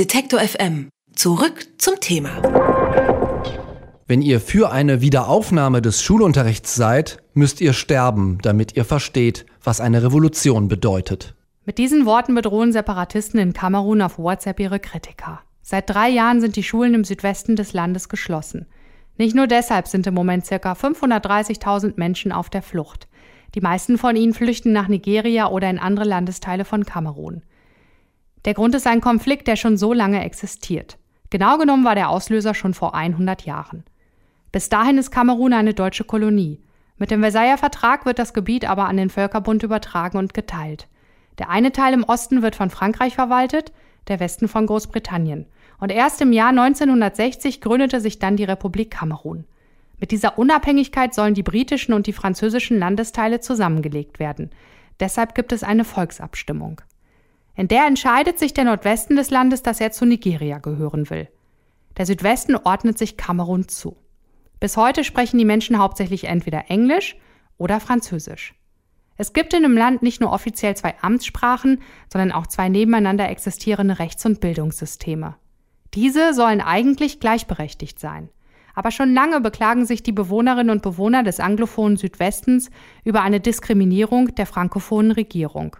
[0.00, 0.88] Detektor FM.
[1.14, 2.30] Zurück zum Thema.
[4.06, 9.78] Wenn ihr für eine Wiederaufnahme des Schulunterrichts seid, müsst ihr sterben, damit ihr versteht, was
[9.78, 11.34] eine Revolution bedeutet.
[11.66, 15.42] Mit diesen Worten bedrohen Separatisten in Kamerun auf WhatsApp ihre Kritiker.
[15.60, 18.64] Seit drei Jahren sind die Schulen im Südwesten des Landes geschlossen.
[19.18, 20.72] Nicht nur deshalb sind im Moment ca.
[20.72, 23.06] 530.000 Menschen auf der Flucht.
[23.54, 27.42] Die meisten von ihnen flüchten nach Nigeria oder in andere Landesteile von Kamerun.
[28.44, 30.96] Der Grund ist ein Konflikt, der schon so lange existiert.
[31.28, 33.84] Genau genommen war der Auslöser schon vor 100 Jahren.
[34.50, 36.60] Bis dahin ist Kamerun eine deutsche Kolonie.
[36.96, 40.88] Mit dem Versailler Vertrag wird das Gebiet aber an den Völkerbund übertragen und geteilt.
[41.38, 43.72] Der eine Teil im Osten wird von Frankreich verwaltet,
[44.08, 45.46] der Westen von Großbritannien.
[45.78, 49.44] Und erst im Jahr 1960 gründete sich dann die Republik Kamerun.
[49.98, 54.50] Mit dieser Unabhängigkeit sollen die britischen und die französischen Landesteile zusammengelegt werden.
[54.98, 56.80] Deshalb gibt es eine Volksabstimmung.
[57.60, 61.28] In der entscheidet sich der Nordwesten des Landes, dass er zu Nigeria gehören will.
[61.98, 63.98] Der Südwesten ordnet sich Kamerun zu.
[64.60, 67.16] Bis heute sprechen die Menschen hauptsächlich entweder Englisch
[67.58, 68.54] oder Französisch.
[69.18, 73.98] Es gibt in dem Land nicht nur offiziell zwei Amtssprachen, sondern auch zwei nebeneinander existierende
[73.98, 75.36] Rechts- und Bildungssysteme.
[75.92, 78.30] Diese sollen eigentlich gleichberechtigt sein.
[78.74, 82.70] Aber schon lange beklagen sich die Bewohnerinnen und Bewohner des anglophonen Südwestens
[83.04, 85.76] über eine Diskriminierung der frankophonen Regierung.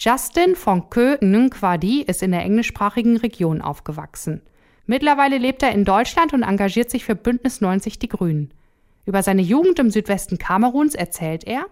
[0.00, 4.42] Justin von Kö Nkwadi ist in der englischsprachigen Region aufgewachsen.
[4.86, 8.54] Mittlerweile lebt er in Deutschland und engagiert sich für Bündnis 90 Die Grünen.
[9.06, 11.66] Über seine Jugend im Südwesten Kameruns erzählt er,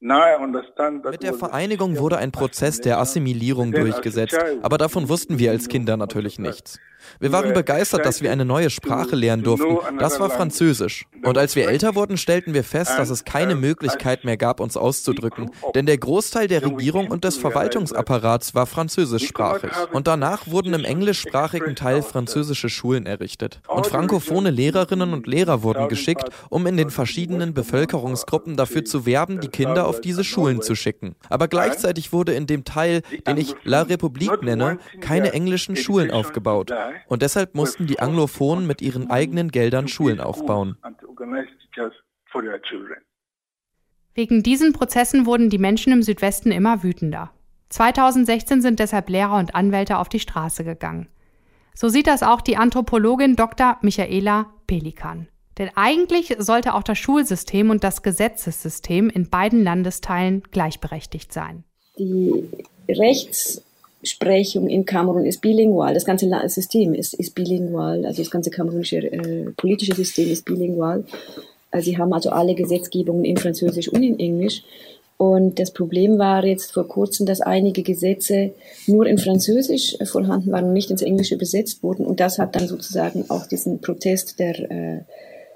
[0.00, 5.96] mit der Vereinigung wurde ein Prozess der Assimilierung durchgesetzt, aber davon wussten wir als Kinder
[5.96, 6.78] natürlich nichts.
[7.20, 9.78] Wir waren begeistert, dass wir eine neue Sprache lernen durften.
[9.98, 11.06] Das war Französisch.
[11.24, 14.76] Und als wir älter wurden, stellten wir fest, dass es keine Möglichkeit mehr gab, uns
[14.76, 15.50] auszudrücken.
[15.74, 19.70] Denn der Großteil der Regierung und des Verwaltungsapparats war französischsprachig.
[19.92, 23.60] Und danach wurden im englischsprachigen Teil französische Schulen errichtet.
[23.66, 29.40] Und frankophone Lehrerinnen und Lehrer wurden geschickt, um in den verschiedenen Bevölkerungsgruppen dafür zu werben,
[29.40, 31.16] die Kinder auf diese Schulen zu schicken.
[31.28, 36.72] Aber gleichzeitig wurde in dem Teil, den ich La République nenne, keine englischen Schulen aufgebaut.
[37.08, 40.76] Und deshalb mussten die Anglophonen mit ihren eigenen Geldern Schulen aufbauen.
[44.14, 47.30] Wegen diesen Prozessen wurden die Menschen im Südwesten immer wütender.
[47.68, 51.08] 2016 sind deshalb Lehrer und Anwälte auf die Straße gegangen.
[51.74, 53.78] So sieht das auch die Anthropologin Dr.
[53.82, 55.28] Michaela Pelikan.
[55.58, 61.64] Denn eigentlich sollte auch das Schulsystem und das Gesetzessystem in beiden Landesteilen gleichberechtigt sein.
[61.98, 62.48] Die
[62.88, 63.62] Rechts-
[64.02, 65.94] Sprechung in Kamerun ist bilingual.
[65.94, 68.06] Das ganze System ist, ist bilingual.
[68.06, 71.04] Also das ganze kamerunische äh, politische System ist bilingual.
[71.70, 74.62] Also sie haben also alle Gesetzgebungen in Französisch und in Englisch.
[75.16, 78.52] Und das Problem war jetzt vor kurzem, dass einige Gesetze
[78.86, 82.06] nur in Französisch vorhanden waren und nicht ins Englische übersetzt wurden.
[82.06, 85.00] Und das hat dann sozusagen auch diesen Protest der äh,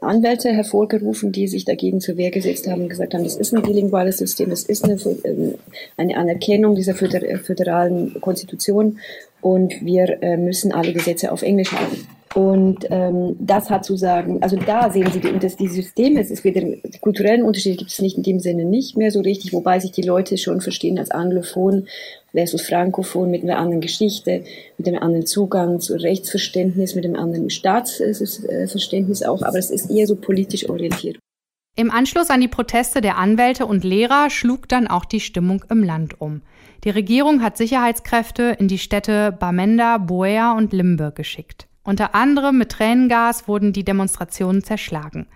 [0.00, 3.62] Anwälte hervorgerufen, die sich dagegen zur Wehr gesetzt haben und gesagt haben, das ist ein
[3.62, 5.54] bilinguales System, das ist eine, ähm,
[5.96, 8.98] eine Anerkennung dieser föderalen Konstitution
[9.40, 12.06] und wir äh, müssen alle Gesetze auf Englisch haben.
[12.34, 16.30] Und ähm, das hat zu sagen, also da sehen Sie, die, das, die Systeme, es
[16.30, 19.52] ist wieder, die kulturellen Unterschiede gibt es nicht in dem Sinne nicht mehr so richtig,
[19.52, 21.88] wobei sich die Leute schon verstehen als Anglophon
[22.30, 24.44] versus Frankophon mit einer anderen Geschichte,
[24.78, 30.06] mit einem anderen Zugang zu Rechtsverständnis, mit einem anderen Staatsverständnis auch, aber es ist eher
[30.06, 31.18] so politisch orientiert.
[31.76, 35.82] Im Anschluss an die Proteste der Anwälte und Lehrer schlug dann auch die Stimmung im
[35.82, 36.42] Land um.
[36.84, 41.69] Die Regierung hat Sicherheitskräfte in die Städte Bamenda, Buea und Limbe geschickt.
[41.82, 45.26] Unter anderem mit Tränengas wurden die Demonstrationen zerschlagen.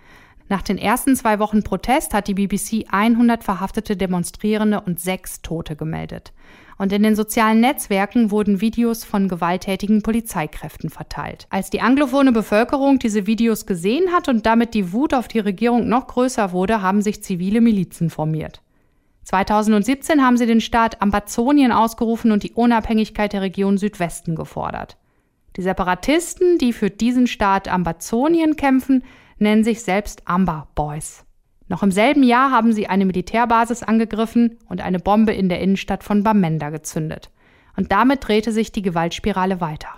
[0.47, 5.75] Nach den ersten zwei Wochen Protest hat die BBC 100 verhaftete Demonstrierende und sechs Tote
[5.75, 6.33] gemeldet.
[6.77, 11.47] Und in den sozialen Netzwerken wurden Videos von gewalttätigen Polizeikräften verteilt.
[11.49, 15.87] Als die anglophone Bevölkerung diese Videos gesehen hat und damit die Wut auf die Regierung
[15.87, 18.61] noch größer wurde, haben sich zivile Milizen formiert.
[19.23, 24.97] 2017 haben sie den Staat Ambazonien ausgerufen und die Unabhängigkeit der Region Südwesten gefordert.
[25.55, 29.03] Die Separatisten, die für diesen Staat Ambazonien kämpfen,
[29.37, 31.25] nennen sich selbst Amber Boys.
[31.67, 36.03] Noch im selben Jahr haben sie eine Militärbasis angegriffen und eine Bombe in der Innenstadt
[36.03, 37.31] von Bamenda gezündet.
[37.75, 39.89] Und damit drehte sich die Gewaltspirale weiter.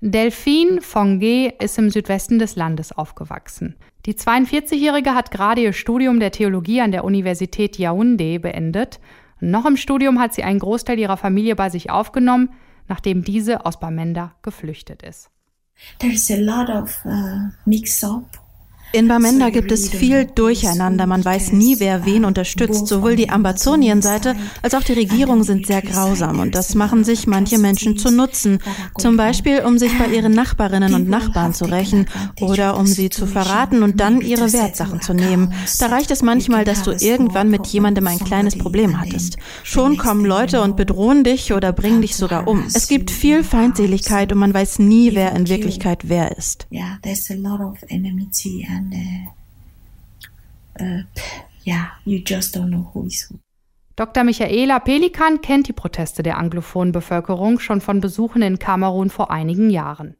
[0.00, 3.74] Delphine Fonge ist im Südwesten des Landes aufgewachsen.
[4.06, 9.00] Die 42-Jährige hat gerade ihr Studium der Theologie an der Universität Yaoundé beendet.
[9.40, 12.50] noch im Studium hat sie einen Großteil ihrer Familie bei sich aufgenommen,
[12.88, 15.30] nachdem diese aus Bamenda geflüchtet ist.
[15.98, 18.26] There's a lot of uh, mix-up
[18.92, 21.06] In Bamenda gibt es viel Durcheinander.
[21.06, 22.86] Man weiß nie, wer wen unterstützt.
[22.86, 27.58] Sowohl die Ambazonienseite als auch die Regierung sind sehr grausam und das machen sich manche
[27.58, 28.60] Menschen zu Nutzen.
[28.96, 32.06] Zum Beispiel, um sich bei ihren Nachbarinnen und Nachbarn zu rächen
[32.40, 35.52] oder um sie zu verraten und dann ihre Wertsachen zu nehmen.
[35.78, 39.36] Da reicht es manchmal, dass du irgendwann mit jemandem ein kleines Problem hattest.
[39.64, 42.64] Schon kommen Leute und bedrohen dich oder bringen dich sogar um.
[42.72, 46.66] Es gibt viel Feindseligkeit und man weiß nie, wer in Wirklichkeit wer ist.
[46.72, 51.02] Yeah, there's a lot of enmity and uh, uh,
[51.66, 53.38] yeah, you just don't know who is who.
[53.96, 54.22] Dr.
[54.22, 59.70] Michaela Pelikan kennt die Proteste der anglophonen Bevölkerung schon von Besuchen in Kamerun vor einigen
[59.70, 60.14] Jahren.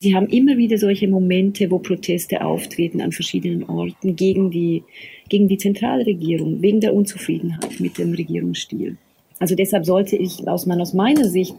[0.00, 4.84] Sie haben immer wieder solche Momente, wo Proteste auftreten an verschiedenen Orten gegen die,
[5.30, 8.98] gegen die Zentralregierung, wegen der Unzufriedenheit mit dem Regierungsstil.
[9.38, 11.54] Also deshalb sollte ich aus meiner Sicht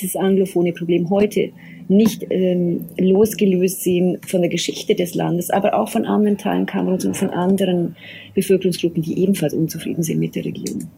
[0.00, 1.52] dieses anglophone Problem heute
[1.88, 7.04] nicht ähm, losgelöst sehen von der Geschichte des Landes, aber auch von anderen Teilen Kameruns
[7.04, 7.96] und von anderen
[8.34, 10.90] Bevölkerungsgruppen, die ebenfalls unzufrieden sind mit der Regierung.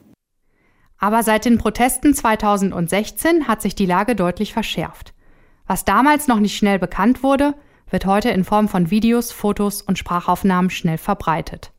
[0.98, 5.14] Aber seit den Protesten 2016 hat sich die Lage deutlich verschärft.
[5.66, 7.54] Was damals noch nicht schnell bekannt wurde,
[7.90, 11.72] wird heute in Form von Videos, Fotos und Sprachaufnahmen schnell verbreitet.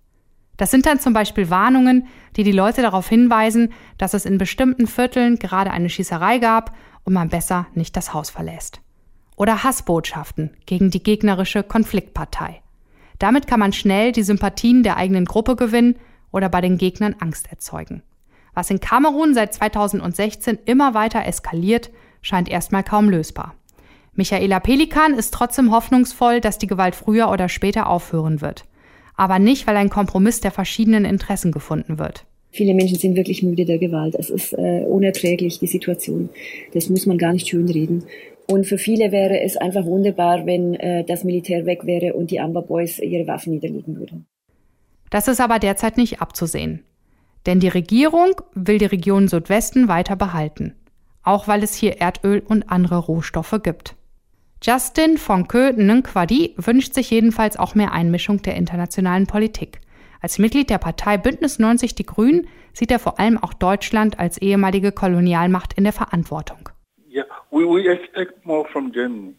[0.57, 4.87] Das sind dann zum Beispiel Warnungen, die die Leute darauf hinweisen, dass es in bestimmten
[4.87, 8.81] Vierteln gerade eine Schießerei gab und man besser nicht das Haus verlässt.
[9.35, 12.61] Oder Hassbotschaften gegen die gegnerische Konfliktpartei.
[13.19, 15.95] Damit kann man schnell die Sympathien der eigenen Gruppe gewinnen
[16.31, 18.03] oder bei den Gegnern Angst erzeugen.
[18.53, 21.91] Was in Kamerun seit 2016 immer weiter eskaliert,
[22.21, 23.55] scheint erstmal kaum lösbar.
[24.13, 28.65] Michaela Pelikan ist trotzdem hoffnungsvoll, dass die Gewalt früher oder später aufhören wird
[29.19, 32.25] aber nicht, weil ein Kompromiss der verschiedenen Interessen gefunden wird.
[32.51, 34.15] Viele Menschen sind wirklich müde der Gewalt.
[34.17, 36.29] Es ist äh, unerträglich, die Situation.
[36.73, 38.03] Das muss man gar nicht schönreden.
[38.47, 42.39] Und für viele wäre es einfach wunderbar, wenn äh, das Militär weg wäre und die
[42.39, 44.25] Amber Boys ihre Waffen niederlegen würden.
[45.11, 46.83] Das ist aber derzeit nicht abzusehen.
[47.45, 50.73] Denn die Regierung will die Region Südwesten weiter behalten.
[51.23, 53.95] Auch weil es hier Erdöl und andere Rohstoffe gibt.
[54.61, 59.79] Justin Fonke Nkwadi wünscht sich jedenfalls auch mehr Einmischung der internationalen Politik.
[60.21, 64.37] Als Mitglied der Partei Bündnis 90 Die Grünen sieht er vor allem auch Deutschland als
[64.37, 66.69] ehemalige Kolonialmacht in der Verantwortung.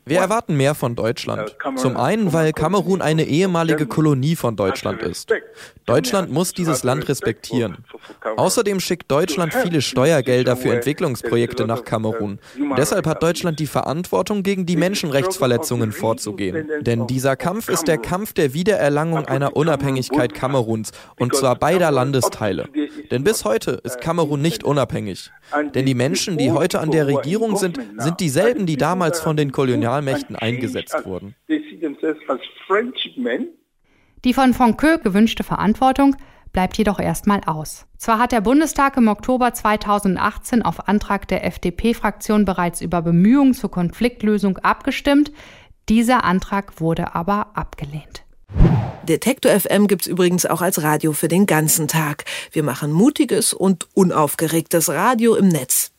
[0.04, 1.56] Wir erwarten mehr von Deutschland.
[1.64, 5.32] Uh, Zum einen, weil Kamerun eine ehemalige Kolonie von Deutschland ist.
[5.86, 7.84] Deutschland muss dieses Land respektieren.
[8.36, 12.40] Außerdem schickt Deutschland viele Steuergelder für Entwicklungsprojekte nach Kamerun.
[12.76, 16.68] Deshalb hat Deutschland die Verantwortung, gegen die Menschenrechtsverletzungen vorzugehen.
[16.80, 22.68] Denn dieser Kampf ist der Kampf der Wiedererlangung einer Unabhängigkeit Kameruns, und zwar beider Landesteile.
[23.10, 25.30] Denn bis heute ist Kamerun nicht unabhängig.
[25.74, 29.52] Denn die Menschen, die heute an der Regierung sind, sind dieselben, die damals von den
[29.52, 31.34] Kolonialmächten eingesetzt wurden.
[34.24, 36.16] Die von Fonqueux gewünschte Verantwortung
[36.52, 37.86] bleibt jedoch erstmal aus.
[37.96, 43.70] Zwar hat der Bundestag im Oktober 2018 auf Antrag der FDP-Fraktion bereits über Bemühungen zur
[43.70, 45.32] Konfliktlösung abgestimmt,
[45.88, 48.24] dieser Antrag wurde aber abgelehnt.
[49.08, 52.24] Detektor FM gibt's übrigens auch als Radio für den ganzen Tag.
[52.52, 55.92] Wir machen mutiges und unaufgeregtes Radio im Netz.